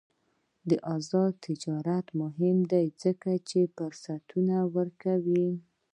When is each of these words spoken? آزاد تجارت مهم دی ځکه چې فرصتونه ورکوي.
آزاد 0.95 1.33
تجارت 1.47 2.07
مهم 2.21 2.57
دی 2.71 2.85
ځکه 3.01 3.31
چې 3.49 3.59
فرصتونه 3.75 4.55
ورکوي. 4.75 5.47